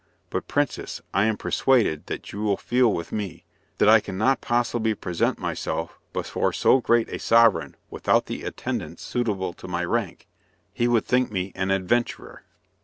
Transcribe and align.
But, 0.31 0.47
Princess, 0.47 0.99
I 1.13 1.25
am 1.25 1.37
persuaded 1.37 2.07
that 2.07 2.31
you 2.33 2.41
will 2.41 2.57
feel 2.57 2.91
with 2.91 3.11
me, 3.11 3.45
that 3.77 3.87
I 3.87 3.99
cannot 3.99 4.41
possibly 4.41 4.95
present 4.95 5.37
myself 5.37 5.99
before 6.11 6.51
so 6.53 6.81
great 6.81 7.07
a 7.09 7.19
sovereign 7.19 7.75
without 7.91 8.25
the 8.25 8.41
attendants 8.43 9.03
suitable 9.03 9.53
to 9.53 9.67
my 9.67 9.85
rank. 9.85 10.27
He 10.73 10.87
would 10.87 11.05
think 11.05 11.31
me 11.31 11.51
an 11.53 11.69
adventurer." 11.69 12.45